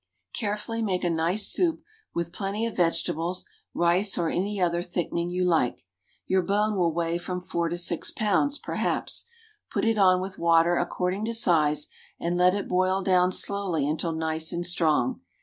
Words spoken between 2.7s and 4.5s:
vegetables, rice, or